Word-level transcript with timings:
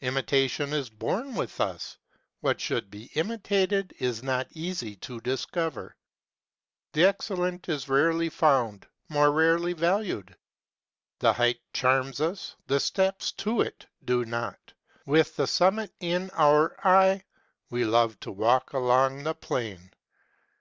Imitation 0.00 0.72
is 0.72 0.88
born 0.88 1.34
with 1.34 1.60
us: 1.60 1.98
what 2.38 2.60
should 2.60 2.88
be 2.88 3.10
imitated 3.14 3.92
is 3.98 4.22
not 4.22 4.46
easy 4.52 4.94
to 4.94 5.20
dis 5.22 5.44
cover. 5.44 5.96
The 6.92 7.02
excellent 7.02 7.68
is 7.68 7.88
rarely 7.88 8.28
found, 8.28 8.86
more 9.08 9.32
rarely 9.32 9.72
valued. 9.72 10.36
The 11.18 11.32
height 11.32 11.60
charms 11.72 12.20
us, 12.20 12.54
the 12.68 12.78
steps 12.78 13.32
to 13.42 13.60
it 13.62 13.84
do 14.04 14.24
not: 14.24 14.72
with 15.04 15.34
the 15.34 15.48
summit 15.48 15.92
in 15.98 16.30
our 16.34 16.76
eye, 16.86 17.24
we 17.68 17.84
love 17.84 18.20
to 18.20 18.30
walk 18.30 18.72
along 18.74 19.24
the 19.24 19.34
plain. 19.34 19.90